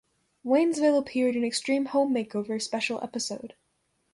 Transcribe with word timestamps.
Wanyesville 0.43 0.97
appeared 0.97 1.35
in 1.35 1.43
Extreme 1.43 1.85
Home 1.93 2.11
Makeover 2.11 2.59
Special 2.59 2.99
Episode. 3.03 3.53